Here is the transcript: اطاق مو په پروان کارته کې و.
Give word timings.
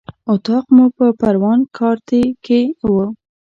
اطاق 0.33 0.65
مو 0.75 0.85
په 0.97 1.05
پروان 1.19 1.59
کارته 1.77 2.19
کې 2.45 2.61
و. 2.91 2.95